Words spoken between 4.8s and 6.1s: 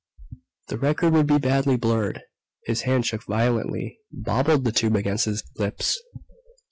against his lips.